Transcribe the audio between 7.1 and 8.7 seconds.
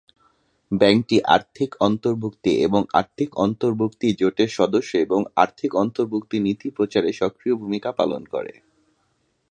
সক্রিয় ভূমিকা পালন করে।